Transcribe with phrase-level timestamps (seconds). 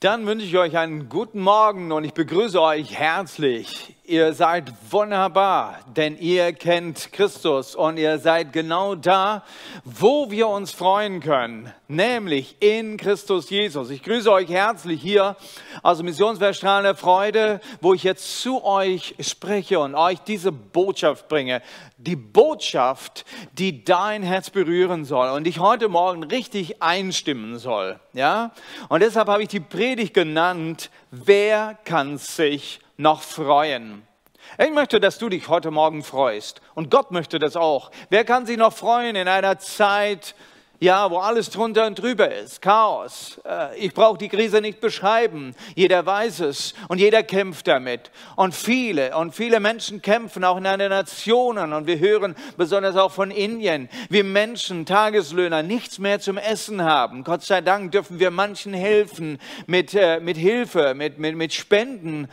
[0.00, 3.96] Dann wünsche ich euch einen guten Morgen und ich begrüße euch herzlich.
[4.04, 9.42] Ihr seid wunderbar, denn ihr kennt Christus und ihr seid genau da,
[9.84, 13.90] wo wir uns freuen können, nämlich in Christus Jesus.
[13.90, 15.36] Ich grüße euch herzlich hier
[15.82, 21.28] aus dem Missionswerk der Freude, wo ich jetzt zu euch spreche und euch diese Botschaft
[21.28, 21.60] bringe.
[21.98, 27.98] Die Botschaft, die dein Herz berühren soll und dich heute Morgen richtig einstimmen soll.
[28.14, 28.52] Ja?
[28.88, 34.02] Und deshalb habe ich die Predigt genannt, wer kann sich noch freuen?
[34.56, 36.60] Ich möchte, dass du dich heute Morgen freust.
[36.74, 37.90] Und Gott möchte das auch.
[38.08, 40.34] Wer kann sich noch freuen in einer Zeit,
[40.80, 43.40] ja, wo alles drunter und drüber ist, Chaos.
[43.44, 45.54] Äh, ich brauche die Krise nicht beschreiben.
[45.74, 48.10] Jeder weiß es und jeder kämpft damit.
[48.36, 51.72] Und viele und viele Menschen kämpfen auch in anderen Nationen.
[51.72, 57.24] Und wir hören besonders auch von Indien, wie Menschen, Tageslöhner, nichts mehr zum Essen haben.
[57.24, 62.28] Gott sei Dank dürfen wir manchen helfen mit, äh, mit Hilfe, mit, mit, mit Spenden.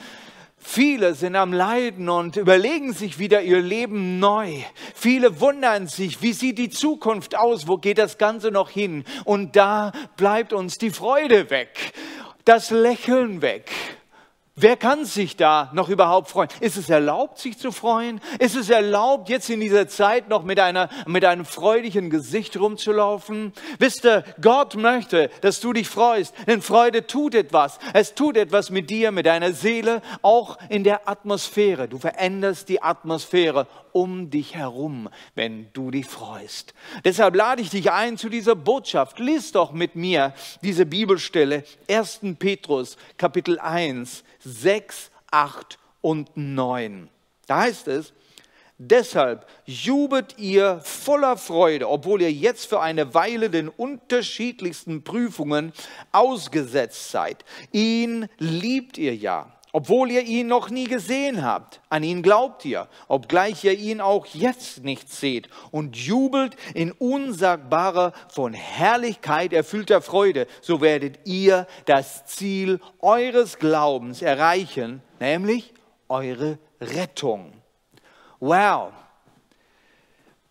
[0.67, 4.63] Viele sind am Leiden und überlegen sich wieder ihr Leben neu.
[4.95, 7.67] Viele wundern sich, wie sieht die Zukunft aus?
[7.67, 9.05] Wo geht das Ganze noch hin?
[9.25, 11.93] Und da bleibt uns die Freude weg,
[12.45, 13.71] das Lächeln weg.
[14.57, 16.47] Wer kann sich da noch überhaupt freuen?
[16.61, 18.21] Ist es erlaubt, sich zu freuen?
[18.39, 23.51] Ist es erlaubt, jetzt in dieser Zeit noch mit, einer, mit einem freudigen Gesicht rumzulaufen?
[23.79, 27.79] Wisst ihr, Gott möchte, dass du dich freust, denn Freude tut etwas.
[27.91, 31.89] Es tut etwas mit dir, mit deiner Seele, auch in der Atmosphäre.
[31.89, 36.73] Du veränderst die Atmosphäre um dich herum, wenn du dich freust.
[37.03, 39.19] Deshalb lade ich dich ein zu dieser Botschaft.
[39.19, 42.21] Lies doch mit mir diese Bibelstelle, 1.
[42.39, 47.09] Petrus, Kapitel 1 6, 8 und 9.
[47.47, 48.13] Da heißt es,
[48.77, 55.71] Deshalb jubelt ihr voller Freude, obwohl ihr jetzt für eine Weile den unterschiedlichsten Prüfungen
[56.11, 57.45] ausgesetzt seid.
[57.71, 61.81] Ihn liebt ihr ja, obwohl ihr ihn noch nie gesehen habt.
[61.89, 65.49] An ihn glaubt ihr, obgleich ihr ihn auch jetzt nicht seht.
[65.69, 70.47] Und jubelt in unsagbarer, von Herrlichkeit erfüllter Freude.
[70.61, 75.73] So werdet ihr das Ziel eures Glaubens erreichen, nämlich
[76.07, 77.51] eure Rettung.
[78.39, 78.93] Wow.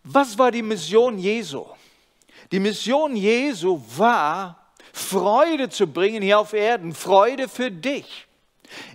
[0.02, 1.64] Was war die Mission Jesu?
[2.52, 8.28] Die Mission Jesu war, Freude zu bringen hier auf Erden, Freude für dich.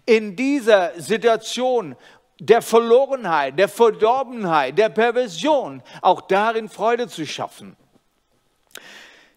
[0.05, 1.95] In dieser Situation
[2.39, 7.75] der Verlorenheit, der Verdorbenheit, der Perversion, auch darin Freude zu schaffen.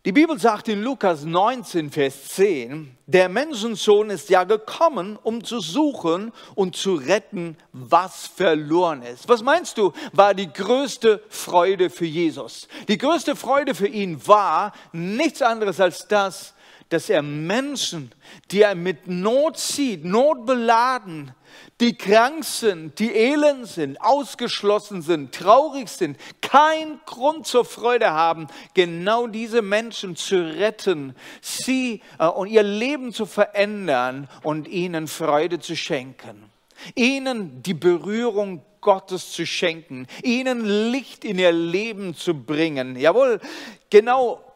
[0.04, 5.60] Die Bibel sagt in Lukas 19, Vers 10, der Menschensohn ist ja gekommen, um zu
[5.60, 9.28] suchen und zu retten, was verloren ist.
[9.28, 12.66] Was meinst du, war die größte Freude für Jesus?
[12.88, 16.54] Die größte Freude für ihn war nichts anderes als das,
[16.92, 18.12] dass er Menschen,
[18.50, 21.32] die er mit Not sieht, notbeladen,
[21.80, 28.47] die krank sind, die elend sind, ausgeschlossen sind, traurig sind, keinen Grund zur Freude haben,
[28.75, 35.60] genau diese Menschen zu retten, sie äh, und ihr Leben zu verändern und ihnen Freude
[35.60, 36.50] zu schenken,
[36.94, 42.97] ihnen die Berührung Gottes zu schenken, ihnen Licht in ihr Leben zu bringen.
[42.97, 43.41] Jawohl,
[43.88, 44.51] genau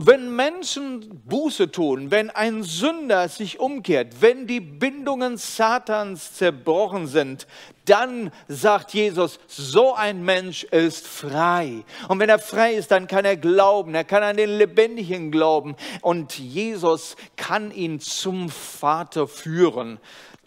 [0.00, 7.48] wenn Menschen Buße tun, wenn ein Sünder sich umkehrt, wenn die Bindungen Satans zerbrochen sind,
[7.84, 11.84] dann sagt Jesus, so ein Mensch ist frei.
[12.06, 15.74] Und wenn er frei ist, dann kann er glauben, er kann an den Lebendigen glauben
[16.02, 19.98] und Jesus kann ihn zum Vater führen.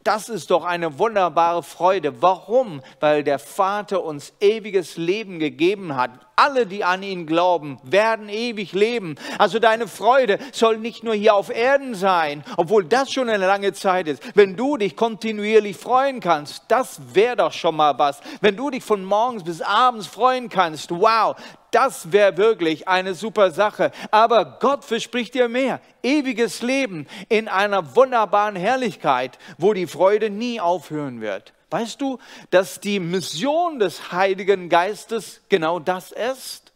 [0.04, 2.24] Das ist doch eine wunderbare Freude.
[2.24, 2.82] Warum?
[3.00, 6.12] Weil der Vater uns ewiges Leben gegeben hat.
[6.36, 9.16] Alle, die an ihn glauben, werden ewig leben.
[9.38, 13.74] Also deine Freude soll nicht nur hier auf Erden sein, obwohl das schon eine lange
[13.74, 14.24] Zeit ist.
[14.36, 18.22] Wenn du dich kontinuierlich freuen kannst, das wäre doch schon mal was.
[18.40, 21.36] Wenn du dich von morgens bis abends freuen kannst, wow,
[21.72, 23.92] das wäre wirklich eine super Sache.
[24.12, 25.80] Aber Gott verspricht dir mehr.
[26.04, 31.54] Ewiges Leben in einer wunderbaren Herrlichkeit, wo die Freude nie aufhören wird.
[31.70, 32.20] Weißt du,
[32.50, 36.74] dass die Mission des Heiligen Geistes genau das ist?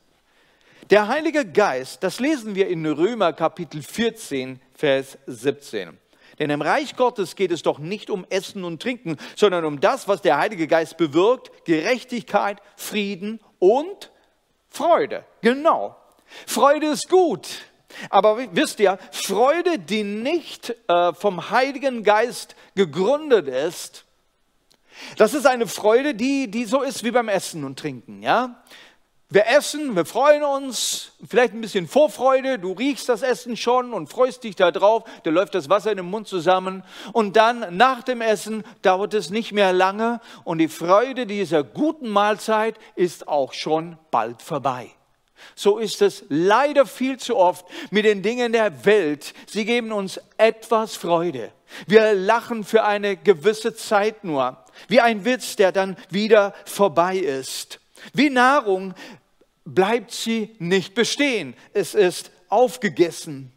[0.90, 5.98] Der Heilige Geist, das lesen wir in Römer Kapitel 14, Vers 17.
[6.40, 10.08] Denn im Reich Gottes geht es doch nicht um Essen und Trinken, sondern um das,
[10.08, 14.12] was der Heilige Geist bewirkt, Gerechtigkeit, Frieden und
[14.76, 15.96] Freude, genau.
[16.46, 17.48] Freude ist gut.
[18.10, 24.04] Aber wisst ihr, Freude, die nicht äh, vom Heiligen Geist gegründet ist,
[25.18, 28.22] das ist eine Freude, die, die so ist wie beim Essen und Trinken.
[28.22, 28.64] Ja?
[29.36, 34.08] Wir essen, wir freuen uns, vielleicht ein bisschen Vorfreude, du riechst das Essen schon und
[34.08, 38.22] freust dich darauf, da läuft das Wasser in den Mund zusammen und dann nach dem
[38.22, 43.98] Essen dauert es nicht mehr lange und die Freude dieser guten Mahlzeit ist auch schon
[44.10, 44.90] bald vorbei.
[45.54, 49.34] So ist es leider viel zu oft mit den Dingen der Welt.
[49.48, 51.52] Sie geben uns etwas Freude.
[51.88, 57.82] Wir lachen für eine gewisse Zeit nur, wie ein Witz, der dann wieder vorbei ist.
[58.14, 58.94] Wie Nahrung
[59.66, 61.56] bleibt sie nicht bestehen.
[61.74, 63.52] Es ist aufgegessen.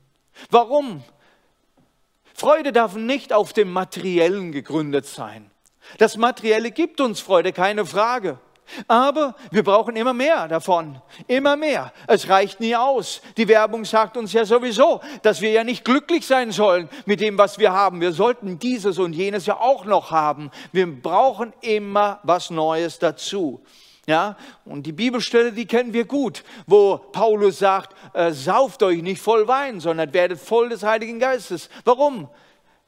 [0.50, 1.04] Warum?
[2.34, 5.50] Freude darf nicht auf dem Materiellen gegründet sein.
[5.98, 8.38] Das Materielle gibt uns Freude, keine Frage.
[8.86, 11.92] Aber wir brauchen immer mehr davon, immer mehr.
[12.06, 13.22] Es reicht nie aus.
[13.36, 17.38] Die Werbung sagt uns ja sowieso, dass wir ja nicht glücklich sein sollen mit dem,
[17.38, 18.00] was wir haben.
[18.00, 20.50] Wir sollten dieses und jenes ja auch noch haben.
[20.70, 23.62] Wir brauchen immer was Neues dazu.
[24.08, 29.20] Ja, und die Bibelstelle, die kennen wir gut, wo Paulus sagt, äh, sauft euch nicht
[29.20, 31.68] voll Wein, sondern werdet voll des Heiligen Geistes.
[31.84, 32.30] Warum?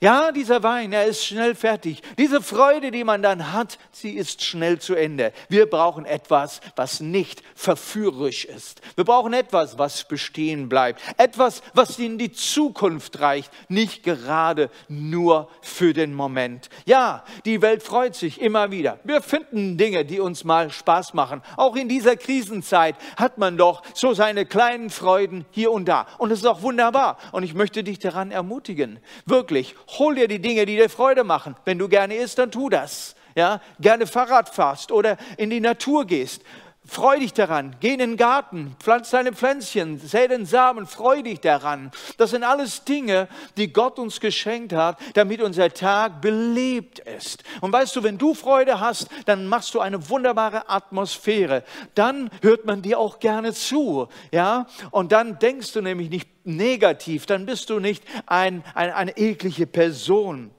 [0.03, 2.01] Ja, dieser Wein, er ist schnell fertig.
[2.17, 5.31] Diese Freude, die man dann hat, sie ist schnell zu Ende.
[5.51, 8.81] Wir brauchen etwas, was nicht verführerisch ist.
[8.97, 11.03] Wir brauchen etwas, was bestehen bleibt.
[11.19, 16.71] Etwas, was in die Zukunft reicht, nicht gerade nur für den Moment.
[16.87, 19.01] Ja, die Welt freut sich immer wieder.
[19.05, 21.43] Wir finden Dinge, die uns mal Spaß machen.
[21.59, 26.07] Auch in dieser Krisenzeit hat man doch so seine kleinen Freuden hier und da.
[26.17, 27.19] Und es ist auch wunderbar.
[27.33, 31.57] Und ich möchte dich daran ermutigen, wirklich hol dir die Dinge, die dir Freude machen.
[31.65, 33.15] Wenn du gerne isst, dann tu das.
[33.35, 36.43] Ja, gerne Fahrrad fährst oder in die Natur gehst.
[36.91, 41.39] Freu dich daran, geh in den Garten, pflanz deine Pflänzchen, säe den Samen, freu dich
[41.39, 41.93] daran.
[42.17, 47.45] Das sind alles Dinge, die Gott uns geschenkt hat, damit unser Tag belebt ist.
[47.61, 51.63] Und weißt du, wenn du Freude hast, dann machst du eine wunderbare Atmosphäre.
[51.95, 54.67] Dann hört man dir auch gerne zu, ja?
[54.91, 59.69] Und dann denkst du nämlich nicht negativ, dann bist du nicht ein, ein, eine eklige
[59.69, 60.51] Person.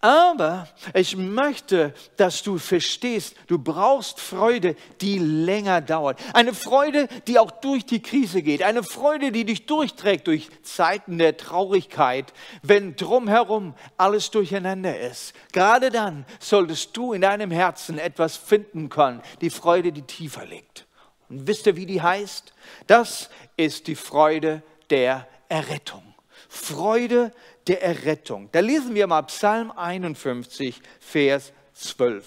[0.00, 6.20] Aber ich möchte, dass du verstehst, du brauchst Freude, die länger dauert.
[6.34, 8.62] Eine Freude, die auch durch die Krise geht.
[8.62, 15.32] Eine Freude, die dich durchträgt durch Zeiten der Traurigkeit, wenn drumherum alles durcheinander ist.
[15.52, 20.86] Gerade dann solltest du in deinem Herzen etwas finden können, die Freude, die tiefer liegt.
[21.28, 22.52] Und wisst ihr, wie die heißt?
[22.86, 26.02] Das ist die Freude der Errettung.
[26.48, 27.32] Freude
[27.68, 28.48] der Errettung.
[28.52, 32.24] Da lesen wir mal Psalm 51, Vers 12.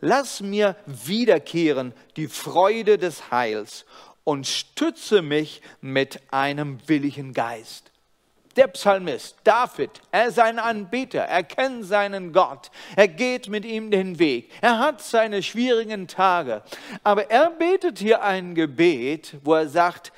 [0.00, 3.86] Lass mir wiederkehren die Freude des Heils
[4.24, 7.90] und stütze mich mit einem willigen Geist.
[8.56, 13.90] Der Psalmist, David, er ist ein Anbeter, er kennt seinen Gott, er geht mit ihm
[13.90, 16.62] den Weg, er hat seine schwierigen Tage,
[17.02, 20.12] aber er betet hier ein Gebet, wo er sagt,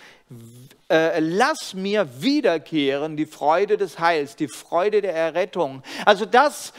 [0.89, 5.83] äh, lass mir wiederkehren die Freude des Heils, die Freude der Errettung.
[6.05, 6.73] Also das,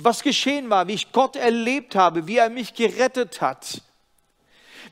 [0.00, 3.80] was geschehen war, wie ich Gott erlebt habe, wie er mich gerettet hat,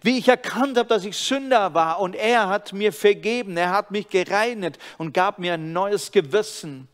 [0.03, 3.91] wie ich erkannt habe, dass ich Sünder war und er hat mir vergeben, er hat
[3.91, 6.89] mich gereinigt und gab mir ein neues Gewissen.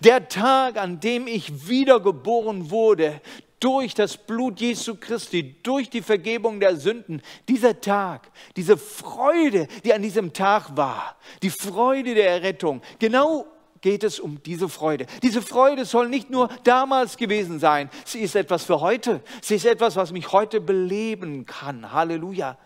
[0.00, 3.20] Der Tag, an dem ich wiedergeboren wurde,
[3.62, 9.94] durch das Blut Jesu Christi, durch die Vergebung der Sünden, dieser Tag, diese Freude, die
[9.94, 13.46] an diesem Tag war, die Freude der Errettung, genau
[13.80, 15.06] geht es um diese Freude.
[15.22, 19.64] Diese Freude soll nicht nur damals gewesen sein, sie ist etwas für heute, sie ist
[19.64, 21.92] etwas, was mich heute beleben kann.
[21.92, 22.58] Halleluja.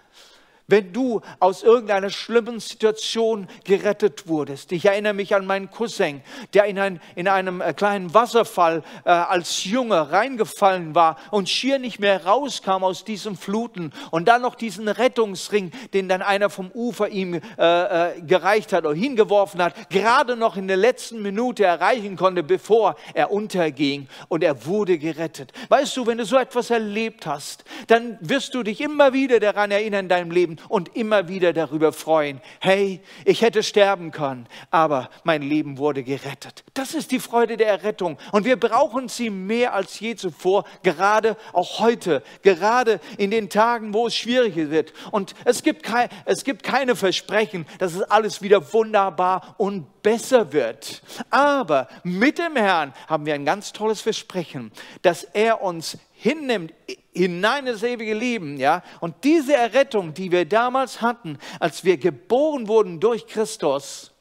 [0.69, 4.73] Wenn du aus irgendeiner schlimmen Situation gerettet wurdest.
[4.73, 6.23] Ich erinnere mich an meinen Cousin,
[6.55, 11.79] der in, ein, in einem äh, kleinen Wasserfall äh, als Junge reingefallen war und schier
[11.79, 13.93] nicht mehr rauskam aus diesen Fluten.
[14.11, 18.85] Und dann noch diesen Rettungsring, den dann einer vom Ufer ihm äh, äh, gereicht hat
[18.85, 24.09] oder hingeworfen hat, gerade noch in der letzten Minute erreichen konnte, bevor er unterging.
[24.29, 25.53] Und er wurde gerettet.
[25.69, 29.71] Weißt du, wenn du so etwas erlebt hast, dann wirst du dich immer wieder daran
[29.71, 32.41] erinnern in deinem Leben, und immer wieder darüber freuen.
[32.61, 36.65] Hey, ich hätte sterben können, aber mein Leben wurde gerettet.
[36.75, 38.19] Das ist die Freude der Errettung.
[38.33, 43.95] Und wir brauchen sie mehr als je zuvor, gerade auch heute, gerade in den Tagen,
[43.95, 44.93] wo es schwierig wird.
[45.11, 50.53] Und es gibt, kein, es gibt keine Versprechen, dass es alles wieder wunderbar und besser
[50.53, 51.03] wird.
[51.31, 54.73] Aber mit dem Herrn haben wir ein ganz tolles Versprechen,
[55.03, 56.73] dass er uns hinnimmt
[57.17, 58.83] hinein in das ewige Leben, ja.
[59.01, 64.13] Und diese Errettung, die wir damals hatten, als wir geboren wurden durch Christus,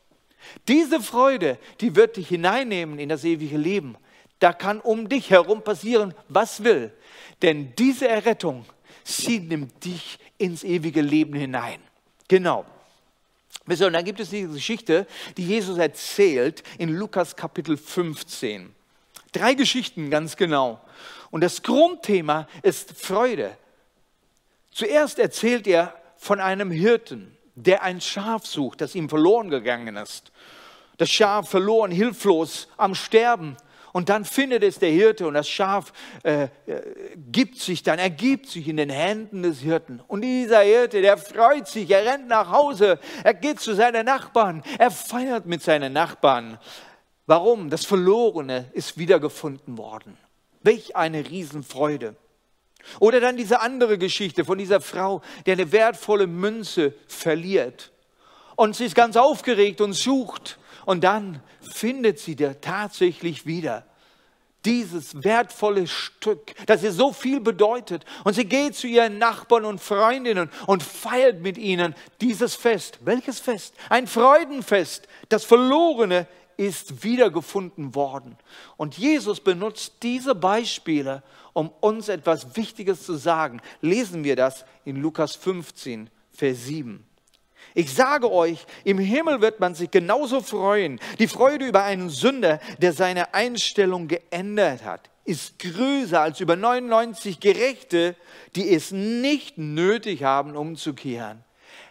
[0.67, 3.97] diese Freude, die wird dich hineinnehmen in das ewige Leben.
[4.39, 6.91] Da kann um dich herum passieren, was will.
[7.41, 8.65] Denn diese Errettung,
[9.03, 11.79] sie nimmt dich ins ewige Leben hinein.
[12.27, 12.65] Genau.
[13.67, 18.73] Und dann gibt es diese Geschichte, die Jesus erzählt in Lukas Kapitel 15.
[19.35, 20.79] Drei Geschichten ganz genau.
[21.29, 23.57] Und das Grundthema ist Freude.
[24.71, 30.31] Zuerst erzählt er von einem Hirten, der ein Schaf sucht, das ihm verloren gegangen ist.
[30.97, 33.57] Das Schaf verloren, hilflos, am Sterben.
[33.91, 35.91] Und dann findet es der Hirte und das Schaf
[36.23, 36.49] äh, äh,
[37.31, 40.01] gibt sich dann, ergibt sich in den Händen des Hirten.
[40.07, 44.63] Und dieser Hirte, der freut sich, er rennt nach Hause, er geht zu seinen Nachbarn,
[44.77, 46.57] er feiert mit seinen Nachbarn.
[47.27, 47.69] Warum?
[47.69, 50.17] Das Verlorene ist wiedergefunden worden.
[50.61, 52.15] Welch eine Riesenfreude.
[52.99, 57.91] Oder dann diese andere Geschichte von dieser Frau, die eine wertvolle Münze verliert.
[58.55, 63.85] Und sie ist ganz aufgeregt und sucht und dann findet sie der tatsächlich wieder
[64.65, 68.03] dieses wertvolle Stück, das ihr so viel bedeutet.
[68.23, 72.99] Und sie geht zu ihren Nachbarn und Freundinnen und feiert mit ihnen dieses Fest.
[73.01, 73.75] Welches Fest?
[73.89, 75.07] Ein Freudenfest.
[75.29, 76.27] Das Verlorene
[76.57, 78.37] ist wiedergefunden worden.
[78.77, 83.61] Und Jesus benutzt diese Beispiele, um uns etwas Wichtiges zu sagen.
[83.81, 87.05] Lesen wir das in Lukas 15, Vers 7.
[87.73, 90.99] Ich sage euch, im Himmel wird man sich genauso freuen.
[91.19, 97.39] Die Freude über einen Sünder, der seine Einstellung geändert hat, ist größer als über 99
[97.39, 98.15] Gerechte,
[98.55, 101.44] die es nicht nötig haben, umzukehren.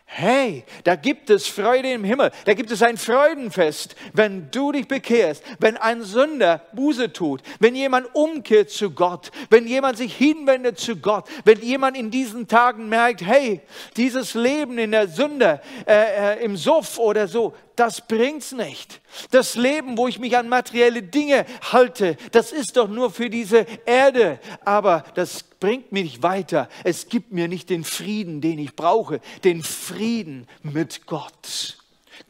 [0.06, 4.86] Hey, da gibt es Freude im Himmel, da gibt es ein Freudenfest, wenn du dich
[4.86, 10.78] bekehrst, wenn ein Sünder Buße tut, wenn jemand umkehrt zu Gott, wenn jemand sich hinwendet
[10.78, 13.62] zu Gott, wenn jemand in diesen Tagen merkt, hey,
[13.96, 19.00] dieses Leben in der Sünde, äh, äh, im Suff oder so, das bringt's nicht.
[19.30, 23.66] Das Leben, wo ich mich an materielle Dinge halte, das ist doch nur für diese
[23.86, 24.38] Erde.
[24.64, 26.68] Aber das bringt mich nicht weiter.
[26.84, 31.78] Es gibt mir nicht den Frieden, den ich brauche, den Frieden mit Gott.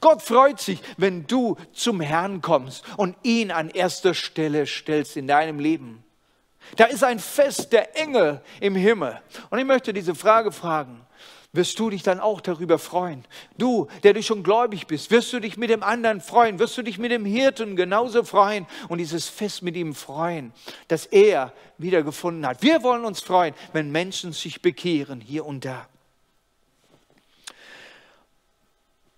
[0.01, 5.27] Gott freut sich, wenn du zum Herrn kommst und ihn an erster Stelle stellst in
[5.27, 6.05] deinem Leben.
[6.77, 9.21] Da ist ein Fest der Engel im Himmel.
[9.51, 11.05] Und ich möchte diese Frage fragen
[11.54, 13.25] wirst du dich dann auch darüber freuen.
[13.56, 16.82] Du, der du schon gläubig bist, wirst du dich mit dem anderen freuen, wirst du
[16.82, 20.52] dich mit dem Hirten genauso freuen und dieses Fest mit ihm freuen,
[20.88, 22.62] dass er wiedergefunden hat.
[22.62, 25.88] Wir wollen uns freuen, wenn Menschen sich bekehren hier und da.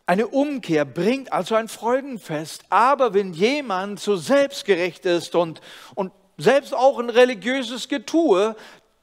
[0.08, 5.60] Eine Umkehr bringt also ein Freudenfest, aber wenn jemand so selbstgerecht ist und,
[5.96, 8.54] und selbst auch ein religiöses Getue,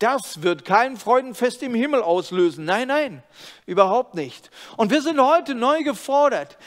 [0.04, 2.66] das wird kein Freudenfest im Himmel auslösen.
[2.66, 3.24] Nein, nein,
[3.66, 4.52] überhaupt nicht.
[4.76, 6.58] Und wir sind heute neu gefordert,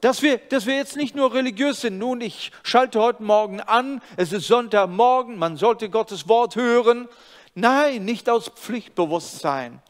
[0.00, 1.98] dass wir, dass wir jetzt nicht nur religiös sind.
[1.98, 7.08] Nun, ich schalte heute Morgen an, es ist Sonntagmorgen, man sollte Gottes Wort hören.
[7.56, 9.82] Nein, nicht aus Pflichtbewusstsein.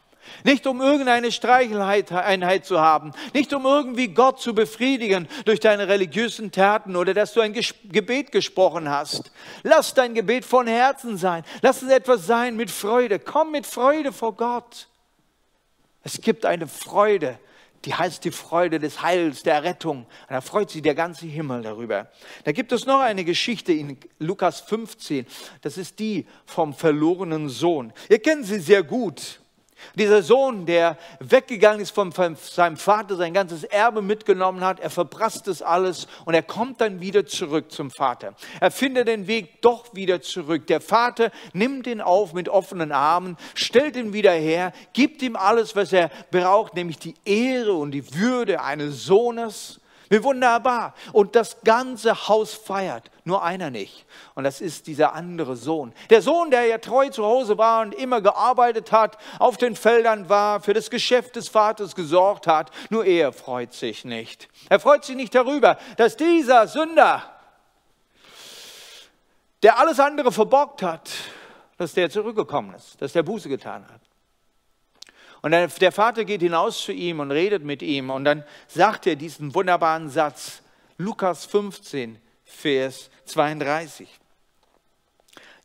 [0.45, 6.53] Nicht um irgendeine Streicheleinheit zu haben, nicht um irgendwie Gott zu befriedigen durch deine religiösen
[6.53, 9.33] Taten oder dass du ein Gebet gesprochen hast.
[9.63, 11.45] Lass dein Gebet von Herzen sein.
[11.63, 13.19] Lass es etwas sein mit Freude.
[13.19, 14.89] Komm mit Freude vor Gott.
[16.03, 17.39] Es gibt eine Freude,
[17.85, 20.07] die heißt die Freude des Heils, der Rettung.
[20.29, 22.11] Da freut sich der ganze Himmel darüber.
[22.45, 25.27] Da gibt es noch eine Geschichte in Lukas 15.
[25.63, 27.93] Das ist die vom verlorenen Sohn.
[28.09, 29.41] Ihr kennt sie sehr gut.
[29.97, 35.49] Dieser Sohn, der weggegangen ist von seinem Vater, sein ganzes Erbe mitgenommen hat, er verprasst
[35.49, 38.35] es alles und er kommt dann wieder zurück zum Vater.
[38.61, 40.67] Er findet den Weg doch wieder zurück.
[40.67, 45.77] Der Vater nimmt ihn auf mit offenen Armen, stellt ihn wieder her, gibt ihm alles,
[45.77, 50.95] was er braucht, nämlich die Ehre und die Würde eines Sohnes wie wunderbar.
[51.13, 54.07] Und das ganze Haus feiert, nur einer nicht.
[54.35, 55.93] Und das ist dieser andere Sohn.
[56.11, 60.29] Der Sohn, der ja treu zu Hause war und immer gearbeitet hat, auf den Feldern
[60.29, 62.71] war, für das Geschäft des Vaters gesorgt hat.
[62.91, 64.49] Nur er freut sich nicht.
[64.69, 67.23] Er freut sich nicht darüber, dass dieser Sünder,
[69.63, 71.11] der alles andere verbockt hat,
[71.79, 74.04] dass der zurückgekommen ist, dass der Buße getan hat.
[75.45, 79.07] Und dann, der Vater geht hinaus zu ihm und redet mit ihm und dann sagt
[79.07, 80.63] er diesen wunderbaren Satz,
[80.97, 84.09] Lukas 15, Vers 32.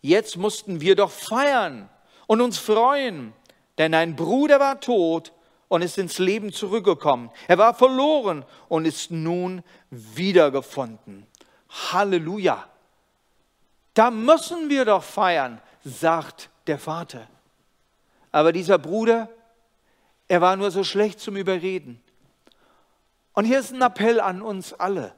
[0.02, 1.88] Jetzt mussten wir doch feiern
[2.28, 3.32] und uns freuen,
[3.78, 5.32] denn ein Bruder war tot
[5.70, 7.32] und ist ins Leben zurückgekommen.
[7.48, 11.26] Er war verloren und ist nun wiedergefunden.
[11.94, 12.68] Halleluja.
[13.94, 17.30] Da müssen wir doch feiern, sagt der Vater.
[18.34, 19.30] Aber dieser Bruder
[20.30, 22.02] er war nur so schlecht zum Überreden.
[23.34, 25.14] Und hier ist ein Appell an uns alle.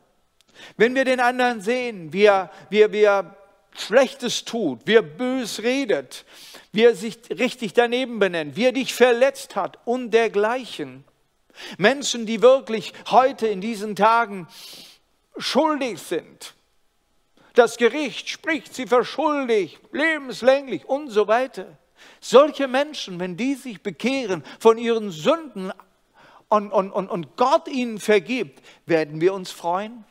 [0.77, 3.35] Wenn wir den anderen sehen, wie er, wie wie er
[3.77, 6.25] Schlechtes tut, wie er bös redet,
[6.71, 11.03] wie er sich richtig daneben benennt, wie er dich verletzt hat und dergleichen.
[11.77, 14.47] Menschen, die wirklich heute in diesen Tagen
[15.37, 16.53] schuldig sind.
[17.53, 21.77] Das Gericht spricht sie verschuldigt, lebenslänglich und so weiter.
[22.19, 25.71] Solche Menschen, wenn die sich bekehren von ihren Sünden
[26.49, 30.03] und, und, und, und Gott ihnen vergibt, werden wir uns freuen?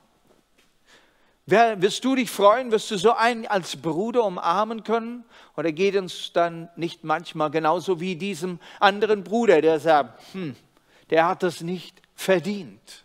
[1.46, 2.70] Wer, wirst du dich freuen?
[2.70, 5.24] Wirst du so einen als Bruder umarmen können?
[5.56, 10.54] Oder geht uns dann nicht manchmal genauso wie diesem anderen Bruder, der sagt, hm,
[11.10, 13.04] der hat das nicht verdient?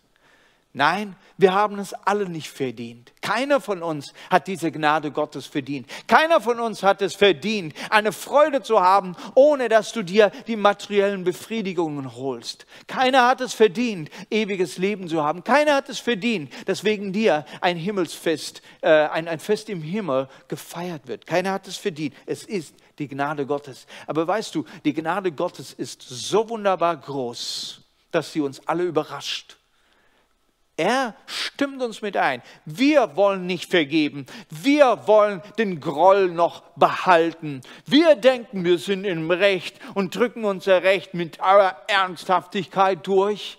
[0.78, 3.14] Nein, wir haben es alle nicht verdient.
[3.22, 5.88] Keiner von uns hat diese Gnade Gottes verdient.
[6.06, 10.58] Keiner von uns hat es verdient, eine Freude zu haben, ohne dass du dir die
[10.58, 12.66] materiellen Befriedigungen holst.
[12.88, 15.46] Keiner hat es verdient, ewiges Leben zu haben.
[15.46, 20.28] Keiner hat es verdient, dass wegen dir ein Himmelsfest, äh, ein, ein Fest im Himmel
[20.50, 21.26] gefeiert wird.
[21.26, 22.14] Keiner hat es verdient.
[22.26, 23.88] Es ist die Gnade Gottes.
[24.08, 27.80] Aber weißt du, die Gnade Gottes ist so wunderbar groß,
[28.12, 29.56] dass sie uns alle überrascht.
[30.78, 32.42] Er stimmt uns mit ein.
[32.66, 34.26] Wir wollen nicht vergeben.
[34.50, 37.62] Wir wollen den Groll noch behalten.
[37.86, 43.58] Wir denken, wir sind im Recht und drücken unser Recht mit aller Ernsthaftigkeit durch.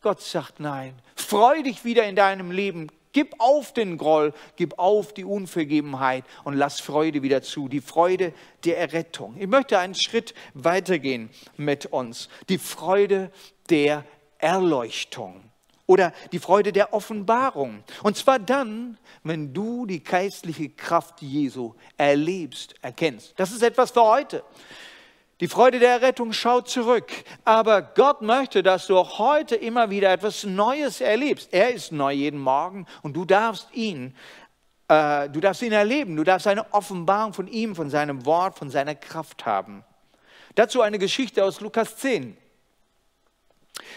[0.00, 0.94] Gott sagt nein.
[1.14, 2.88] Freu dich wieder in deinem Leben.
[3.12, 8.34] Gib auf den Groll, gib auf die Unvergebenheit und lass Freude wieder zu, die Freude
[8.64, 9.36] der Errettung.
[9.38, 12.28] Ich möchte einen Schritt weitergehen mit uns.
[12.48, 13.30] Die Freude
[13.70, 14.04] der
[14.38, 15.47] Erleuchtung
[15.88, 17.82] oder die Freude der Offenbarung.
[18.02, 23.32] Und zwar dann, wenn du die geistliche Kraft Jesu erlebst, erkennst.
[23.36, 24.44] Das ist etwas für heute.
[25.40, 27.10] Die Freude der Errettung schaut zurück.
[27.44, 31.48] Aber Gott möchte, dass du auch heute immer wieder etwas Neues erlebst.
[31.52, 34.14] Er ist neu jeden Morgen und du darfst ihn,
[34.88, 36.16] äh, du darfst ihn erleben.
[36.16, 39.84] Du darfst eine Offenbarung von ihm, von seinem Wort, von seiner Kraft haben.
[40.54, 42.36] Dazu eine Geschichte aus Lukas 10.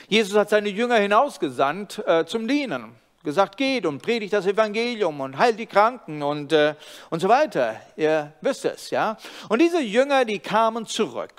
[0.08, 2.96] Jesus hat seine Jünger hinausgesandt äh, zum Dienen.
[3.24, 6.74] Gesagt, geht und predigt das Evangelium und heilt die Kranken und, äh,
[7.12, 7.80] und so weiter.
[7.96, 9.18] Ihr wisst es, ja.
[9.48, 11.34] Und diese Jünger, die kamen zurück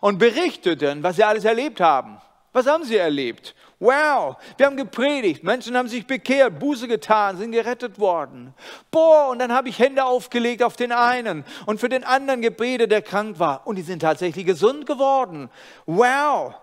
[0.00, 2.20] und berichteten, was sie alles erlebt haben.
[2.52, 3.54] Was haben sie erlebt?
[3.80, 8.52] Wow, wir haben gepredigt, Menschen haben sich bekehrt, Buße getan, sind gerettet worden.
[8.90, 12.90] Boah, und dann habe ich Hände aufgelegt auf den einen und für den anderen gebetet,
[12.90, 13.66] der krank war.
[13.68, 15.48] Und die sind tatsächlich gesund geworden.
[15.86, 16.54] Wow,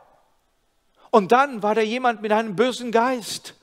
[1.16, 3.56] und dann war da jemand mit einem bösen Geist.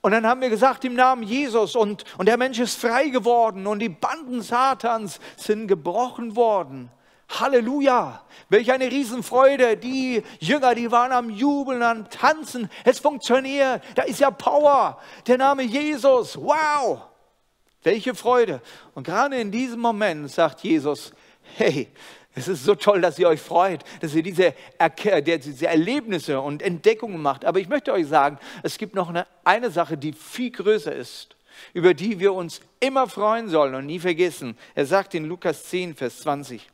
[0.00, 3.66] Und dann haben wir gesagt im Namen Jesus und, und der Mensch ist frei geworden
[3.66, 6.88] und die Banden Satans sind gebrochen worden.
[7.40, 8.22] Halleluja!
[8.48, 9.76] Welch eine Riesenfreude.
[9.76, 12.70] Die Jünger, die waren am Jubeln, am Tanzen.
[12.84, 13.82] Es funktioniert.
[13.96, 15.00] Da ist ja Power.
[15.26, 16.36] Der Name Jesus.
[16.36, 17.00] Wow!
[17.82, 18.60] Welche Freude.
[18.94, 21.12] Und gerade in diesem Moment sagt Jesus,
[21.56, 21.90] hey,
[22.34, 24.54] es ist so toll, dass ihr euch freut, dass ihr diese,
[24.98, 27.44] diese Erlebnisse und Entdeckungen macht.
[27.44, 31.34] Aber ich möchte euch sagen, es gibt noch eine, eine Sache, die viel größer ist,
[31.74, 34.56] über die wir uns immer freuen sollen und nie vergessen.
[34.76, 36.68] Er sagt in Lukas 10, Vers 20.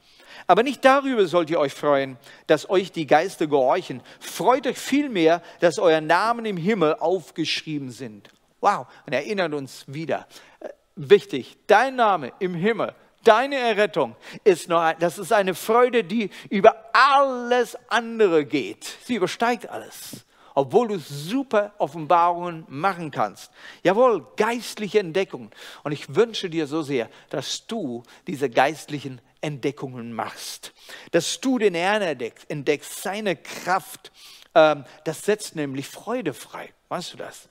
[0.47, 4.03] Aber nicht darüber sollt ihr euch freuen, dass euch die Geister gehorchen.
[4.21, 8.29] Freut euch vielmehr, dass euer Namen im Himmel aufgeschrieben sind.
[8.61, 10.27] Wow, und erinnert uns wieder.
[10.61, 12.95] Äh, wichtig, dein Name im Himmel
[13.27, 18.85] Deine Errettung ist nur, das ist eine Freude, die über alles andere geht.
[19.03, 23.51] Sie übersteigt alles, obwohl du super Offenbarungen machen kannst.
[23.83, 25.51] Jawohl, geistliche Entdeckungen.
[25.83, 30.73] Und ich wünsche dir so sehr, dass du diese geistlichen Entdeckungen machst,
[31.11, 34.13] dass du den Herrn entdeckst, entdeckst seine Kraft.
[34.55, 36.73] Ähm, das setzt nämlich Freude frei.
[36.91, 37.49] Weißt du das?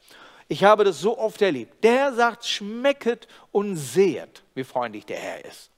[0.47, 1.83] Ich habe das so oft erlebt.
[1.83, 5.71] Der sagt, schmecket und sehet, wie freundlich der Herr ist.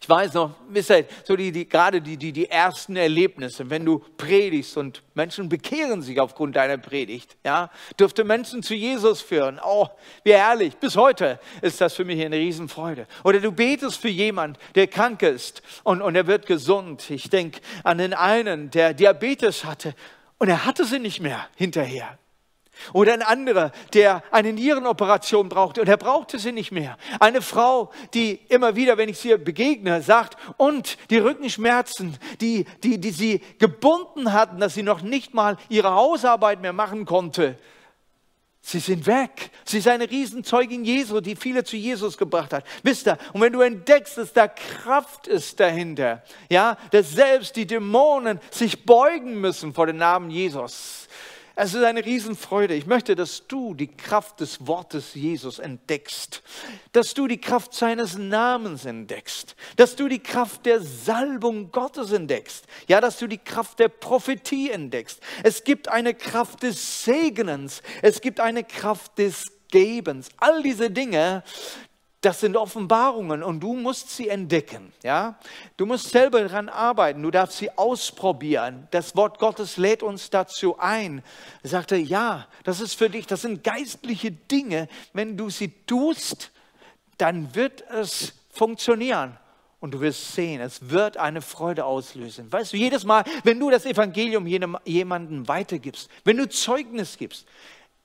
[0.00, 3.84] Ich weiß noch, wisst ihr, so die, die, gerade die, die, die ersten Erlebnisse, wenn
[3.84, 9.60] du predigst und Menschen bekehren sich aufgrund deiner Predigt, ja, dürfte Menschen zu Jesus führen.
[9.64, 9.88] Oh,
[10.24, 10.76] wie herrlich.
[10.76, 13.06] Bis heute ist das für mich eine Riesenfreude.
[13.24, 17.10] Oder du betest für jemanden, der krank ist und, und er wird gesund.
[17.10, 19.94] Ich denke an den einen, der Diabetes hatte
[20.38, 22.18] und er hatte sie nicht mehr hinterher.
[22.92, 26.96] Oder ein anderer, der eine Nierenoperation brauchte und er brauchte sie nicht mehr.
[27.20, 32.98] Eine Frau, die immer wieder, wenn ich sie begegne, sagt, und die Rückenschmerzen, die, die,
[32.98, 37.56] die sie gebunden hatten, dass sie noch nicht mal ihre Hausarbeit mehr machen konnte,
[38.64, 39.50] Sie sind weg.
[39.64, 42.64] Sie ist eine Riesenzeugin Jesu, die viele zu Jesus gebracht hat.
[42.84, 47.66] Wisst ihr, und wenn du entdeckst, dass da Kraft ist dahinter, ja, dass selbst die
[47.66, 51.01] Dämonen sich beugen müssen vor dem Namen Jesus,
[51.54, 52.74] Es ist eine Riesenfreude.
[52.74, 56.42] Ich möchte, dass du die Kraft des Wortes Jesus entdeckst,
[56.92, 62.64] dass du die Kraft seines Namens entdeckst, dass du die Kraft der Salbung Gottes entdeckst,
[62.88, 65.20] ja, dass du die Kraft der Prophetie entdeckst.
[65.42, 70.28] Es gibt eine Kraft des Segnens, es gibt eine Kraft des Gebens.
[70.38, 71.42] All diese Dinge,
[72.22, 74.92] das sind Offenbarungen und du musst sie entdecken.
[75.02, 75.38] Ja?
[75.76, 78.86] Du musst selber daran arbeiten, du darfst sie ausprobieren.
[78.92, 81.22] Das Wort Gottes lädt uns dazu ein.
[81.64, 84.88] Er sagte, ja, das ist für dich, das sind geistliche Dinge.
[85.12, 86.52] Wenn du sie tust,
[87.18, 89.36] dann wird es funktionieren.
[89.80, 92.52] Und du wirst sehen, es wird eine Freude auslösen.
[92.52, 97.46] Weißt du, jedes Mal, wenn du das Evangelium jemandem weitergibst, wenn du Zeugnis gibst,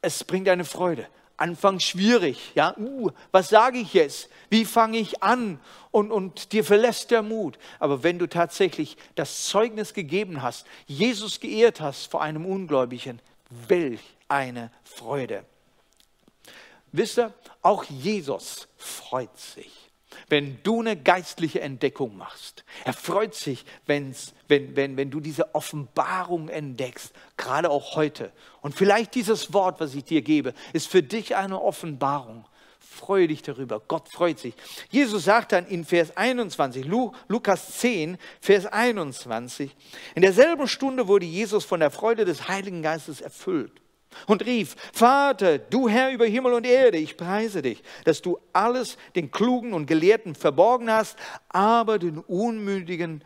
[0.02, 1.08] es bringt eine Freude.
[1.38, 2.52] Anfangs schwierig.
[2.56, 4.30] Ja, uh, was sage ich jetzt?
[4.50, 5.60] Wie fange ich an?
[5.92, 7.58] Und, und dir verlässt der Mut.
[7.80, 13.22] Aber wenn du tatsächlich das Zeugnis gegeben hast, Jesus geehrt hast vor einem Ungläubigen,
[13.68, 15.46] welch eine Freude.
[16.92, 19.87] Wisst ihr, auch Jesus freut sich
[20.30, 22.64] wenn du eine geistliche Entdeckung machst.
[22.84, 28.32] Er freut sich, wenn's, wenn, wenn, wenn du diese Offenbarung entdeckst, gerade auch heute.
[28.62, 32.46] Und vielleicht dieses Wort, was ich dir gebe, ist für dich eine Offenbarung.
[32.80, 33.80] Freue dich darüber.
[33.88, 34.56] Gott freut sich.
[34.90, 36.86] Jesus sagt dann in Vers 21,
[37.28, 39.76] Lukas 10, Vers 21,
[40.16, 43.82] in derselben Stunde wurde Jesus von der Freude des Heiligen Geistes erfüllt
[44.26, 48.98] und rief, Vater, du Herr über Himmel und Erde, ich preise dich, dass du alles
[49.16, 51.18] den Klugen und Gelehrten verborgen hast,
[51.50, 53.24] aber den Unmündigen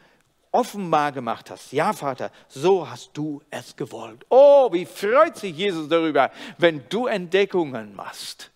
[0.52, 1.72] offenbar gemacht hast.
[1.72, 4.26] Ja, Vater, so hast du es gewollt.
[4.30, 8.51] Oh, wie freut sich Jesus darüber, wenn du Entdeckungen machst.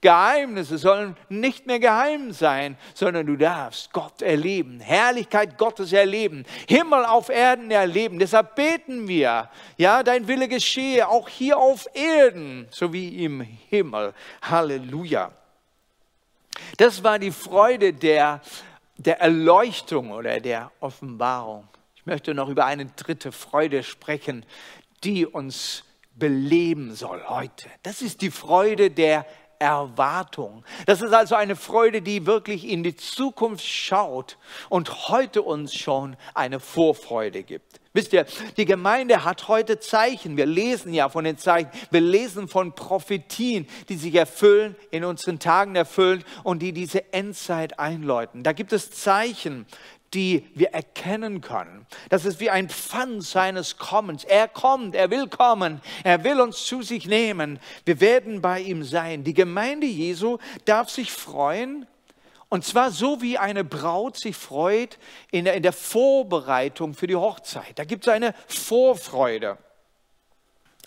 [0.00, 7.04] Geheimnisse sollen nicht mehr geheim sein, sondern du darfst Gott erleben, Herrlichkeit Gottes erleben, Himmel
[7.04, 8.20] auf Erden erleben.
[8.20, 14.14] Deshalb beten wir, ja, dein Wille geschehe auch hier auf Erden, so wie im Himmel.
[14.42, 15.32] Halleluja.
[16.76, 18.40] Das war die Freude der,
[18.98, 21.66] der Erleuchtung oder der Offenbarung.
[21.96, 24.46] Ich möchte noch über eine dritte Freude sprechen,
[25.02, 25.82] die uns
[26.14, 27.68] beleben soll heute.
[27.82, 29.26] Das ist die Freude der
[29.58, 30.64] Erwartung.
[30.86, 36.16] Das ist also eine Freude, die wirklich in die Zukunft schaut und heute uns schon
[36.34, 37.80] eine Vorfreude gibt.
[37.94, 40.36] Wisst ihr, die Gemeinde hat heute Zeichen.
[40.36, 41.70] Wir lesen ja von den Zeichen.
[41.90, 47.80] Wir lesen von Prophetien, die sich erfüllen, in unseren Tagen erfüllen und die diese Endzeit
[47.80, 48.44] einläuten.
[48.44, 49.66] Da gibt es Zeichen,
[50.14, 51.86] die wir erkennen können.
[52.08, 54.24] Das ist wie ein Pfand seines Kommens.
[54.24, 57.58] Er kommt, er will kommen, er will uns zu sich nehmen.
[57.84, 59.24] Wir werden bei ihm sein.
[59.24, 61.86] Die Gemeinde Jesu darf sich freuen,
[62.50, 64.98] und zwar so wie eine Braut sich freut
[65.30, 67.78] in der, in der Vorbereitung für die Hochzeit.
[67.78, 69.58] Da gibt es eine Vorfreude.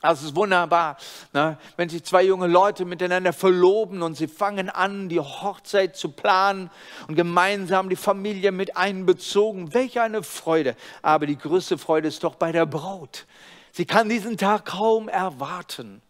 [0.02, 0.98] Also es ist wunderbar,
[1.32, 1.60] ne?
[1.78, 6.72] wenn sich zwei junge Leute miteinander verloben und sie fangen an, die Hochzeit zu planen
[7.08, 9.76] und gemeinsam die Familie mit einbezogen.
[9.76, 10.76] Welch eine Freude.
[11.04, 13.28] Aber die größte Freude ist doch bei der Braut.
[13.72, 16.02] Sie kann diesen Tag kaum erwarten.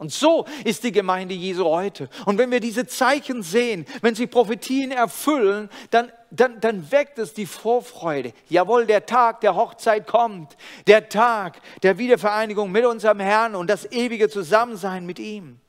[0.00, 2.08] Und so ist die Gemeinde Jesu heute.
[2.24, 7.34] Und wenn wir diese Zeichen sehen, wenn sich Prophetien erfüllen, dann, dann, dann weckt es
[7.34, 8.32] die Vorfreude.
[8.48, 10.56] Jawohl, der Tag der Hochzeit kommt.
[10.86, 15.60] Der Tag der Wiedervereinigung mit unserem Herrn und das ewige Zusammensein mit ihm.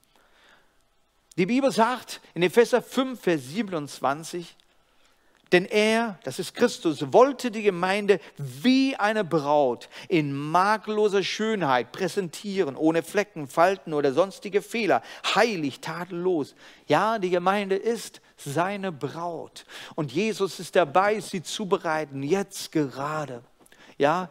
[1.38, 4.56] Die Bibel sagt in Epheser 5, Vers 27,
[5.52, 12.76] denn er, das ist Christus, wollte die Gemeinde wie eine Braut in makelloser Schönheit präsentieren,
[12.76, 15.02] ohne Flecken, Falten oder sonstige Fehler,
[15.36, 16.56] heilig, tadellos.
[16.88, 23.44] Ja, die Gemeinde ist seine Braut und Jesus ist dabei, sie zu bereiten, jetzt gerade.
[23.98, 24.30] Ja,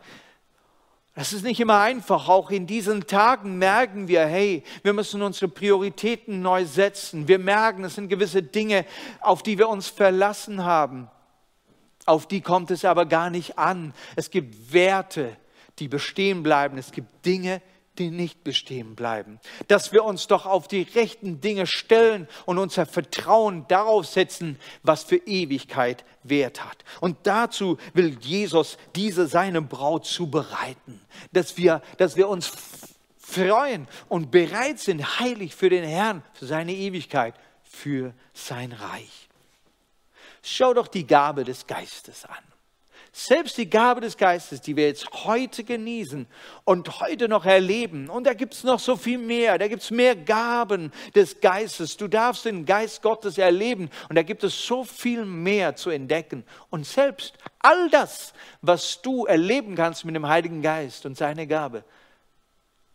[1.14, 2.28] das ist nicht immer einfach.
[2.28, 7.26] Auch in diesen Tagen merken wir, hey, wir müssen unsere Prioritäten neu setzen.
[7.26, 8.86] Wir merken, es sind gewisse Dinge,
[9.20, 11.10] auf die wir uns verlassen haben.
[12.06, 13.92] Auf die kommt es aber gar nicht an.
[14.16, 15.36] Es gibt Werte,
[15.78, 16.78] die bestehen bleiben.
[16.78, 17.60] Es gibt Dinge,
[18.00, 19.38] die nicht bestehen bleiben.
[19.68, 25.04] Dass wir uns doch auf die rechten Dinge stellen und unser Vertrauen darauf setzen, was
[25.04, 26.84] für Ewigkeit Wert hat.
[27.00, 31.00] Und dazu will Jesus diese seine Braut zubereiten,
[31.32, 32.50] dass wir, dass wir uns
[33.18, 39.28] freuen und bereit sind, heilig für den Herrn, für seine Ewigkeit, für sein Reich.
[40.42, 42.49] Schau doch die Gabe des Geistes an.
[43.12, 46.28] Selbst die Gabe des Geistes, die wir jetzt heute genießen
[46.64, 49.90] und heute noch erleben, und da gibt es noch so viel mehr, da gibt es
[49.90, 51.96] mehr Gaben des Geistes.
[51.96, 56.44] Du darfst den Geist Gottes erleben und da gibt es so viel mehr zu entdecken.
[56.70, 61.84] Und selbst all das, was du erleben kannst mit dem Heiligen Geist und seine Gabe,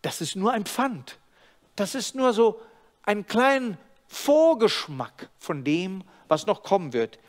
[0.02, 1.20] das ist nur ein Pfand.
[1.76, 2.62] Das ist nur so
[3.04, 7.20] ein kleiner Vorgeschmack von dem, was noch kommen wird.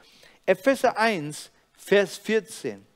[0.45, 2.87] Epheser 1, Vers 14.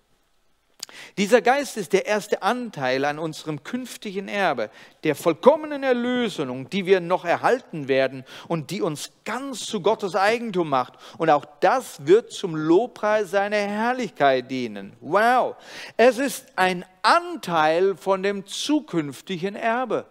[1.18, 4.70] Dieser Geist ist der erste Anteil an unserem künftigen Erbe,
[5.04, 10.68] der vollkommenen Erlösung, die wir noch erhalten werden und die uns ganz zu Gottes Eigentum
[10.68, 10.94] macht.
[11.18, 14.96] Und auch das wird zum Lobpreis seiner Herrlichkeit dienen.
[15.00, 15.56] Wow,
[15.96, 20.06] es ist ein Anteil von dem zukünftigen Erbe.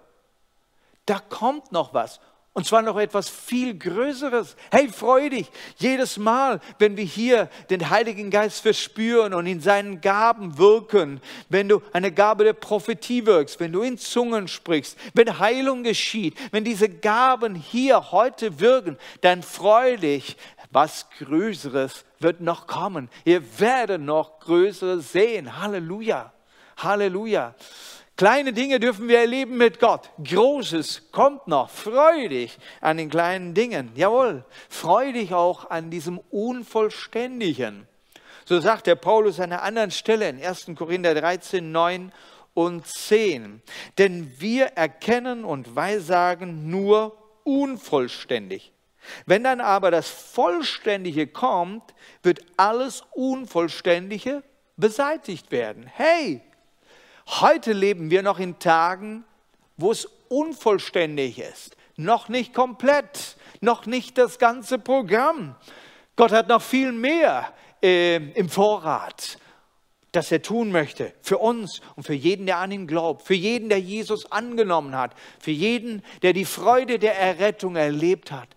[1.05, 2.19] Da kommt noch was.
[2.60, 4.58] Und zwar noch etwas viel Größeres.
[4.69, 10.02] Hey, freu dich jedes Mal, wenn wir hier den Heiligen Geist verspüren und in seinen
[10.02, 11.22] Gaben wirken.
[11.48, 16.38] Wenn du eine Gabe der Prophetie wirkst, wenn du in Zungen sprichst, wenn Heilung geschieht,
[16.52, 20.36] wenn diese Gaben hier heute wirken, dann freu dich.
[20.69, 23.10] Was Größeres wird noch kommen.
[23.24, 25.62] Ihr werdet noch Größeres sehen.
[25.62, 26.34] Halleluja.
[26.76, 27.56] Halleluja.
[28.19, 30.10] Kleine Dinge dürfen wir erleben mit Gott.
[30.21, 31.69] Großes kommt noch.
[31.69, 33.93] Freu dich an den kleinen Dingen.
[33.95, 37.88] Jawohl, freu dich auch an diesem Unvollständigen.
[38.43, 40.71] So sagt der Paulus an einer anderen Stelle in 1.
[40.75, 42.12] Korinther 13, 9
[42.53, 43.62] und 10.
[43.97, 48.73] Denn wir erkennen und weissagen nur unvollständig.
[49.27, 54.43] Wenn dann aber das Vollständige kommt, wird alles Unvollständige
[54.75, 55.86] beseitigt werden.
[55.88, 56.41] Hey,
[57.29, 59.23] Heute leben wir noch in Tagen,
[59.77, 65.55] wo es unvollständig ist, noch nicht komplett, noch nicht das ganze Programm.
[66.15, 69.37] Gott hat noch viel mehr äh, im Vorrat,
[70.11, 73.69] das er tun möchte für uns und für jeden, der an ihn glaubt, für jeden,
[73.69, 78.49] der Jesus angenommen hat, für jeden, der die Freude der Errettung erlebt hat,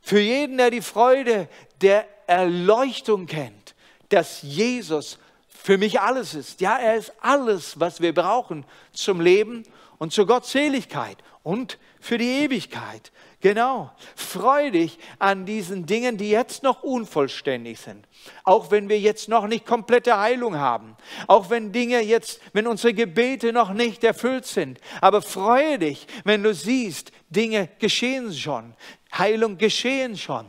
[0.00, 1.50] für jeden, der die Freude
[1.82, 3.74] der Erleuchtung kennt,
[4.08, 5.18] dass Jesus
[5.66, 6.60] für mich alles ist.
[6.60, 9.64] Ja, er ist alles, was wir brauchen zum Leben
[9.98, 13.10] und zur Gottseligkeit und für die Ewigkeit.
[13.40, 13.90] Genau.
[14.14, 18.06] Freu dich an diesen Dingen, die jetzt noch unvollständig sind.
[18.44, 20.96] Auch wenn wir jetzt noch nicht komplette Heilung haben.
[21.26, 24.78] Auch wenn Dinge jetzt, wenn unsere Gebete noch nicht erfüllt sind.
[25.00, 28.72] Aber freue dich, wenn du siehst, Dinge geschehen schon.
[29.12, 30.46] Heilung geschehen schon.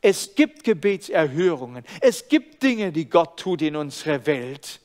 [0.00, 1.84] Es gibt Gebetserhörungen.
[2.00, 4.80] Es gibt Dinge, die Gott tut in unserer Welt.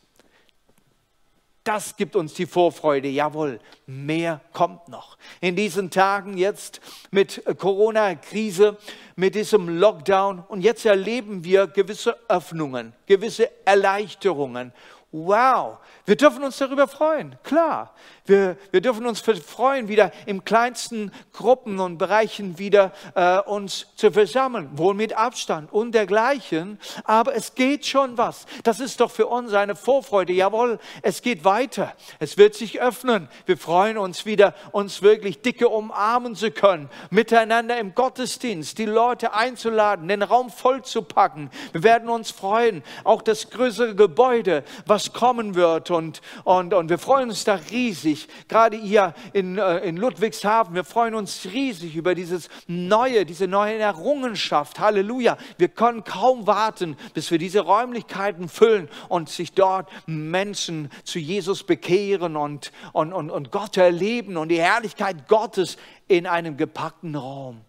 [1.63, 3.08] Das gibt uns die Vorfreude.
[3.08, 5.17] Jawohl, mehr kommt noch.
[5.39, 8.78] In diesen Tagen jetzt mit Corona-Krise,
[9.15, 14.73] mit diesem Lockdown und jetzt erleben wir gewisse Öffnungen, gewisse Erleichterungen.
[15.13, 17.94] Wow, wir dürfen uns darüber freuen, klar.
[18.26, 24.12] Wir, wir dürfen uns freuen, wieder im kleinsten Gruppen und Bereichen wieder äh, uns zu
[24.12, 26.80] versammeln, wohl mit Abstand und dergleichen.
[27.04, 28.46] Aber es geht schon was.
[28.63, 30.32] Das ist doch für uns eine Vorfreude.
[30.32, 31.94] Jawohl, es geht weiter.
[32.20, 33.28] Es wird sich öffnen.
[33.46, 39.34] Wir freuen uns wieder, uns wirklich dicke umarmen zu können, miteinander im Gottesdienst, die Leute
[39.34, 41.50] einzuladen, den Raum voll zu packen.
[41.74, 46.97] Wir werden uns freuen, auch das größere Gebäude, was kommen wird und, und, und wir
[46.97, 48.27] freuen uns da riesig.
[48.47, 53.77] Gerade hier in, äh, in Ludwigshafen, wir freuen uns riesig über dieses neue, diese neue
[53.77, 54.79] Errungenschaft.
[54.79, 55.38] Halleluja.
[55.58, 61.63] Wir können kaum warten, bis wir diese Räumlichkeiten füllen und sich dort Menschen zu Jesus
[61.63, 65.77] bekehren und, und, und, und Gott erleben und die Herrlichkeit Gottes
[66.08, 67.62] in einem gepackten Raum.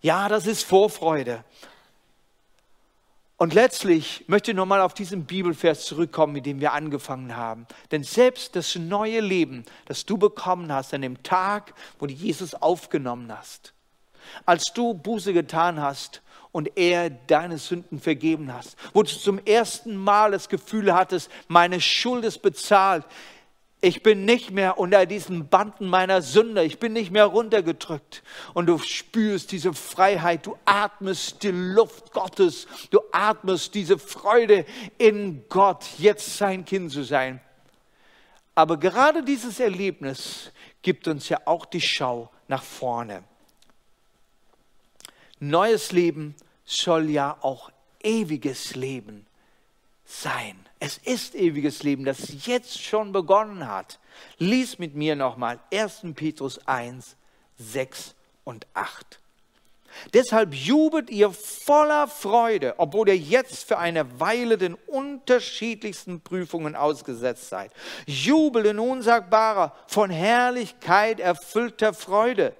[0.00, 1.44] Ja, das ist Vorfreude.
[3.38, 7.66] Und letztlich möchte ich nochmal auf diesen Bibelvers zurückkommen, mit dem wir angefangen haben.
[7.90, 12.54] Denn selbst das neue Leben, das du bekommen hast an dem Tag, wo du Jesus
[12.54, 13.74] aufgenommen hast,
[14.46, 19.96] als du Buße getan hast und er deine Sünden vergeben hast, wo du zum ersten
[19.96, 23.04] Mal das Gefühl hattest, meine Schuld ist bezahlt,
[23.80, 26.64] ich bin nicht mehr unter diesen Banden meiner Sünde.
[26.64, 28.22] Ich bin nicht mehr runtergedrückt.
[28.54, 30.46] Und du spürst diese Freiheit.
[30.46, 32.66] Du atmest die Luft Gottes.
[32.90, 34.64] Du atmest diese Freude
[34.96, 37.40] in Gott, jetzt sein Kind zu sein.
[38.54, 43.22] Aber gerade dieses Erlebnis gibt uns ja auch die Schau nach vorne.
[45.38, 46.34] Neues Leben
[46.64, 47.70] soll ja auch
[48.02, 49.26] ewiges Leben
[50.06, 50.65] sein.
[50.78, 53.98] Es ist ewiges Leben, das jetzt schon begonnen hat.
[54.38, 56.02] Lies mit mir nochmal 1.
[56.14, 57.16] Petrus 1,
[57.58, 59.20] 6 und 8.
[60.12, 67.48] Deshalb jubelt ihr voller Freude, obwohl ihr jetzt für eine Weile den unterschiedlichsten Prüfungen ausgesetzt
[67.48, 67.72] seid.
[68.06, 72.54] Jubel in unsagbarer, von Herrlichkeit erfüllter Freude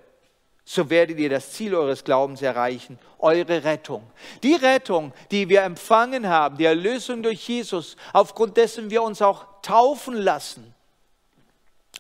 [0.69, 4.03] so werdet ihr das Ziel eures Glaubens erreichen, eure Rettung.
[4.43, 9.47] Die Rettung, die wir empfangen haben, die Erlösung durch Jesus, aufgrund dessen wir uns auch
[9.63, 10.75] taufen lassen,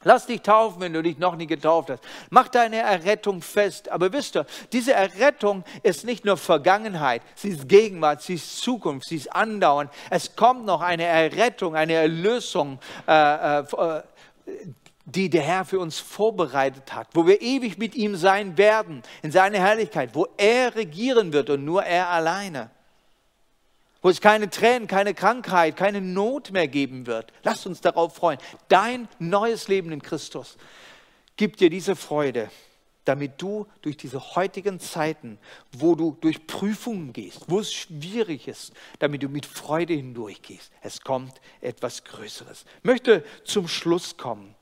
[0.05, 2.03] Lass dich taufen, wenn du dich noch nie getauft hast.
[2.31, 3.89] Mach deine Errettung fest.
[3.89, 9.09] Aber wisst ihr, diese Errettung ist nicht nur Vergangenheit, sie ist Gegenwart, sie ist Zukunft,
[9.09, 9.91] sie ist andauernd.
[10.11, 13.65] Es kommt noch eine Errettung, eine Erlösung, äh, äh,
[15.07, 19.33] die der Herr für uns vorbereitet hat, wo wir ewig mit ihm sein werden, in
[19.33, 22.71] seiner Herrlichkeit, wo er regieren wird und nur er alleine
[24.03, 27.33] wo es keine Tränen, keine Krankheit, keine Not mehr geben wird.
[27.43, 28.39] Lass uns darauf freuen.
[28.69, 30.59] Dein neues Leben in Christus
[31.37, 32.51] gibt dir diese Freude,
[33.05, 35.39] damit du durch diese heutigen Zeiten,
[35.73, 40.71] wo du durch Prüfungen gehst, wo es schwierig ist, damit du mit Freude hindurchgehst.
[40.83, 42.65] Es kommt etwas Größeres.
[42.79, 44.55] Ich möchte zum Schluss kommen.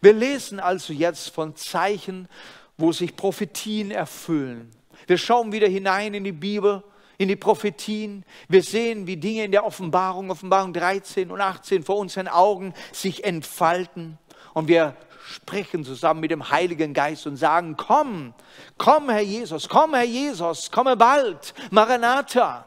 [0.00, 2.28] Wir lesen also jetzt von Zeichen,
[2.76, 4.70] wo sich Prophetien erfüllen.
[5.06, 6.82] Wir schauen wieder hinein in die Bibel
[7.20, 8.24] in die Prophetien.
[8.48, 13.24] Wir sehen, wie Dinge in der Offenbarung, Offenbarung 13 und 18 vor unseren Augen sich
[13.24, 14.16] entfalten.
[14.54, 18.32] Und wir sprechen zusammen mit dem Heiligen Geist und sagen, komm,
[18.78, 22.64] komm Herr Jesus, komm Herr Jesus, komme bald, Maranatha.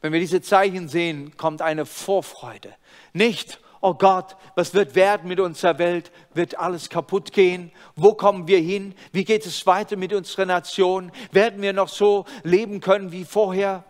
[0.00, 2.72] Wenn wir diese Zeichen sehen, kommt eine Vorfreude.
[3.12, 6.12] Nicht, oh Gott, was wird werden mit unserer Welt?
[6.34, 7.72] Wird alles kaputt gehen?
[7.96, 8.94] Wo kommen wir hin?
[9.12, 11.12] Wie geht es weiter mit unserer Nation?
[11.32, 13.84] Werden wir noch so leben können wie vorher?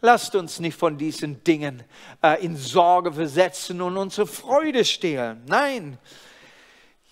[0.00, 1.82] Lasst uns nicht von diesen Dingen
[2.22, 5.42] äh, in Sorge versetzen und unsere Freude stehlen.
[5.46, 5.98] Nein,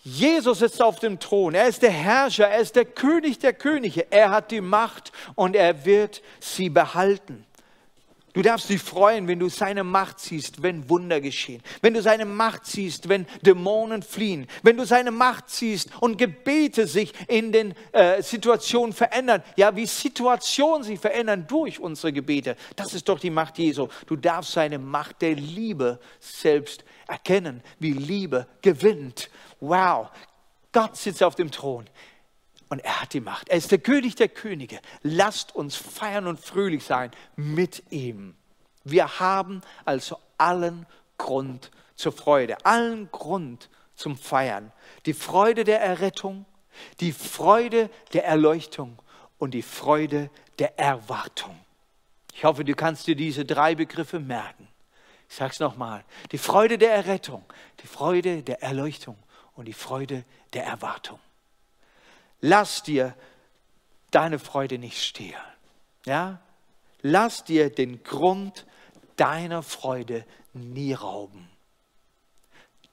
[0.05, 1.55] Jesus ist auf dem Thron.
[1.55, 2.47] Er ist der Herrscher.
[2.47, 4.13] Er ist der König der Könige.
[4.13, 7.47] Er hat die Macht und er wird sie behalten.
[8.35, 11.63] Du darfst dich freuen, wenn du seine Macht siehst, wenn Wunder geschehen.
[11.83, 14.49] Wenn du seine Macht siehst, wenn Dämonen fliehen.
[14.65, 19.45] Wenn du seine Macht siehst und Gebete sich in den äh, Situationen verändern.
[19.55, 22.57] Ja, wie Situationen sich verändern durch unsere Gebete.
[22.75, 23.87] Das ist doch die Macht Jesu.
[24.09, 29.31] Du darfst seine Macht der Liebe selbst erkennen, wie Liebe gewinnt.
[29.61, 30.09] Wow,
[30.73, 31.89] Gott sitzt auf dem Thron
[32.75, 33.51] und er hat die Macht.
[33.51, 34.81] Er ist der König der Könige.
[35.05, 38.35] Lasst uns feiern und fröhlich sein mit ihm.
[38.83, 40.85] Wir haben also allen
[41.17, 44.73] Grund zur Freude, allen Grund zum Feiern.
[45.07, 46.47] Die Freude der Errettung,
[46.99, 48.99] die Freude der Erleuchtung
[49.39, 51.57] und die Freude der Erwartung.
[52.35, 54.67] Ich hoffe, du kannst dir diese drei Begriffe merken.
[55.29, 56.05] Ich sage es nochmal.
[56.33, 57.45] Die Freude der Errettung,
[57.85, 59.17] die Freude der Erleuchtung
[59.55, 61.21] und die Freude der Erwartung
[62.45, 63.17] lass dir
[64.11, 65.35] deine Freude nicht stehlen.
[66.05, 66.41] Ja?
[67.01, 68.67] Lass dir den Grund
[69.17, 71.49] deiner Freude nie rauben.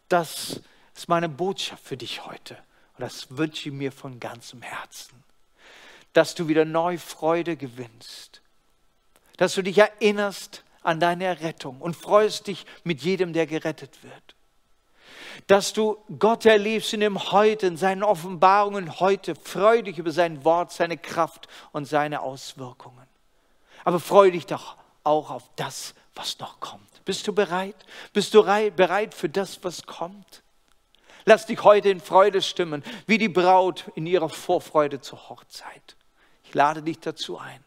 [0.07, 0.61] Das
[0.95, 2.55] ist meine Botschaft für dich heute.
[2.97, 5.23] Und das wünsche ich mir von ganzem Herzen.
[6.13, 8.41] Dass du wieder neu Freude gewinnst.
[9.37, 14.35] Dass du dich erinnerst an deine Errettung und freust dich mit jedem, der gerettet wird
[15.47, 20.43] dass du Gott erlebst in dem Heute, in seinen Offenbarungen heute, freu dich über sein
[20.43, 23.07] Wort, seine Kraft und seine Auswirkungen.
[23.83, 27.03] Aber freu dich doch auch auf das, was noch kommt.
[27.05, 27.75] Bist du bereit?
[28.13, 30.43] Bist du bereit für das, was kommt?
[31.25, 35.95] Lass dich heute in Freude stimmen, wie die Braut in ihrer Vorfreude zur Hochzeit.
[36.43, 37.63] Ich lade dich dazu ein.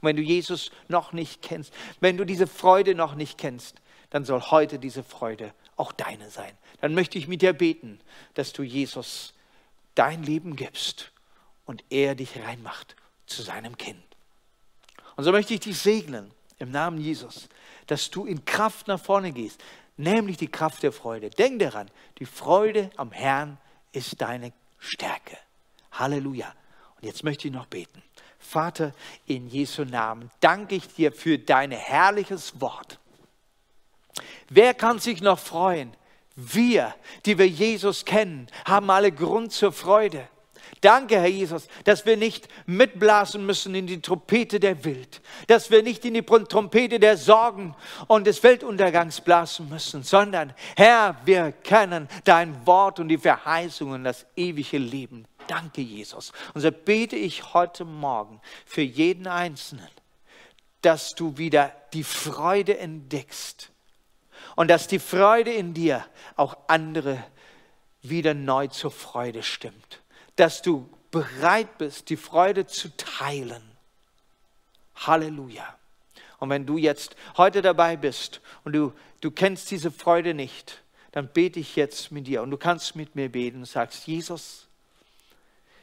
[0.00, 3.76] Und wenn du Jesus noch nicht kennst, wenn du diese Freude noch nicht kennst,
[4.10, 6.56] dann soll heute diese Freude auch deine sein.
[6.80, 8.00] Dann möchte ich mit dir beten,
[8.34, 9.34] dass du Jesus
[9.94, 11.12] dein Leben gibst
[11.64, 14.02] und er dich reinmacht zu seinem Kind.
[15.16, 17.48] Und so möchte ich dich segnen im Namen Jesus,
[17.86, 19.62] dass du in Kraft nach vorne gehst,
[19.96, 21.30] nämlich die Kraft der Freude.
[21.30, 23.58] Denk daran, die Freude am Herrn
[23.92, 25.36] ist deine Stärke.
[25.92, 26.54] Halleluja.
[26.96, 28.02] Und jetzt möchte ich noch beten.
[28.38, 28.92] Vater,
[29.26, 32.98] in Jesu Namen danke ich dir für dein herrliches Wort.
[34.48, 35.92] Wer kann sich noch freuen?
[36.36, 40.28] Wir, die wir Jesus kennen, haben alle Grund zur Freude.
[40.80, 45.82] Danke, Herr Jesus, dass wir nicht mitblasen müssen in die Trompete der Wild, dass wir
[45.82, 47.74] nicht in die Trompete der Sorgen
[48.08, 54.26] und des Weltuntergangs blasen müssen, sondern, Herr, wir kennen dein Wort und die Verheißungen, das
[54.36, 55.26] ewige Leben.
[55.48, 56.32] Danke, Jesus.
[56.52, 59.88] Und so bete ich heute Morgen für jeden Einzelnen,
[60.82, 63.70] dass du wieder die Freude entdeckst
[64.56, 67.22] und dass die Freude in dir auch andere
[68.02, 70.02] wieder neu zur Freude stimmt.
[70.34, 73.62] Dass du bereit bist, die Freude zu teilen.
[74.96, 75.78] Halleluja.
[76.38, 80.82] Und wenn du jetzt heute dabei bist und du, du kennst diese Freude nicht,
[81.12, 84.66] dann bete ich jetzt mit dir und du kannst mit mir beten und sagst, Jesus,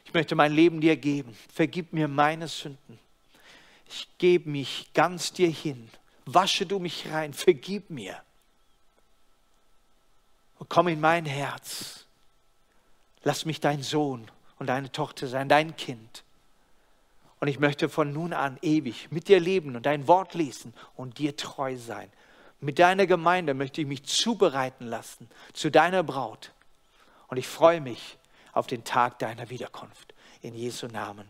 [0.04, 1.36] ich möchte mein Leben dir geben.
[1.52, 2.98] Vergib mir meine Sünden.
[3.88, 5.90] Ich gebe mich ganz dir hin.
[6.24, 7.34] Wasche du mich rein.
[7.34, 8.22] Vergib mir.
[10.58, 12.06] Und komm in mein Herz.
[13.22, 16.24] Lass mich dein Sohn und deine Tochter sein, dein Kind.
[17.40, 21.18] Und ich möchte von nun an ewig mit dir leben und dein Wort lesen und
[21.18, 22.10] dir treu sein.
[22.60, 26.52] Mit deiner Gemeinde möchte ich mich zubereiten lassen zu deiner Braut.
[27.28, 28.16] Und ich freue mich
[28.52, 30.14] auf den Tag deiner Wiederkunft.
[30.40, 31.26] In Jesu Namen.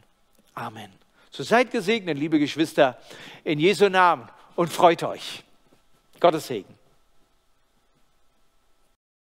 [0.55, 0.93] Amen.
[1.31, 2.99] So seid gesegnet, liebe Geschwister,
[3.43, 5.43] in Jesu Namen und freut euch.
[6.21, 6.73] Gottes Segen.